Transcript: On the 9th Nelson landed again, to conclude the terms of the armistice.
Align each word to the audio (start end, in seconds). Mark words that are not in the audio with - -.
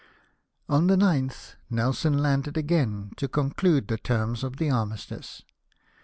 On 0.67 0.87
the 0.87 0.95
9th 0.95 1.57
Nelson 1.69 2.17
landed 2.23 2.57
again, 2.57 3.11
to 3.17 3.27
conclude 3.27 3.87
the 3.87 3.99
terms 3.99 4.43
of 4.43 4.57
the 4.57 4.67
armistice. 4.71 5.43